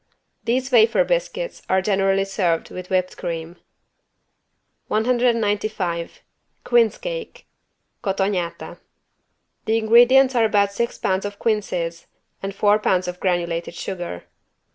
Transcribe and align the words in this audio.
These 0.45 0.71
wafer 0.71 1.03
biscuits 1.03 1.61
are 1.69 1.79
generally 1.79 2.25
served 2.25 2.71
with 2.71 2.89
whipped 2.89 3.17
cream. 3.17 3.57
195 4.87 6.21
QUINCE 6.63 6.97
CAKE 6.97 7.45
(Cotognata) 8.03 8.79
The 9.65 9.77
ingredients 9.77 10.33
are 10.33 10.45
about 10.45 10.71
six 10.71 10.97
pounds 10.97 11.23
of 11.23 11.37
quinces 11.37 12.07
and 12.41 12.55
four 12.55 12.79
pounds 12.79 13.07
of 13.07 13.19
granulated 13.19 13.75
sugar. 13.75 14.23